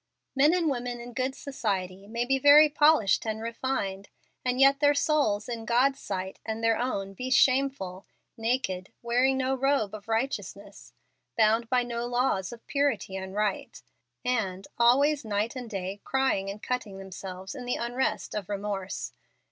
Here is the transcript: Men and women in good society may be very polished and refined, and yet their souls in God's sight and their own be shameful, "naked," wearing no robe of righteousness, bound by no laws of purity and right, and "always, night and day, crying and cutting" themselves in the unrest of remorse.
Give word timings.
Men 0.35 0.51
and 0.55 0.67
women 0.67 0.99
in 0.99 1.13
good 1.13 1.35
society 1.35 2.07
may 2.07 2.25
be 2.25 2.39
very 2.39 2.69
polished 2.69 3.23
and 3.23 3.39
refined, 3.39 4.09
and 4.43 4.59
yet 4.59 4.79
their 4.79 4.95
souls 4.95 5.47
in 5.47 5.63
God's 5.63 5.99
sight 5.99 6.39
and 6.43 6.63
their 6.63 6.75
own 6.75 7.13
be 7.13 7.29
shameful, 7.29 8.07
"naked," 8.35 8.91
wearing 9.03 9.37
no 9.37 9.53
robe 9.53 9.93
of 9.93 10.07
righteousness, 10.07 10.93
bound 11.37 11.69
by 11.69 11.83
no 11.83 12.07
laws 12.07 12.51
of 12.51 12.65
purity 12.65 13.15
and 13.15 13.35
right, 13.35 13.79
and 14.25 14.67
"always, 14.79 15.23
night 15.23 15.55
and 15.55 15.69
day, 15.69 16.01
crying 16.03 16.49
and 16.49 16.63
cutting" 16.63 16.97
themselves 16.97 17.53
in 17.53 17.65
the 17.65 17.75
unrest 17.75 18.33
of 18.33 18.49
remorse. 18.49 19.13